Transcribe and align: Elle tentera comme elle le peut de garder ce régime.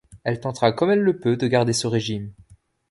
Elle 0.23 0.39
tentera 0.39 0.71
comme 0.71 0.89
elle 0.89 1.01
le 1.03 1.19
peut 1.19 1.37
de 1.37 1.45
garder 1.45 1.73
ce 1.73 1.85
régime. 1.85 2.33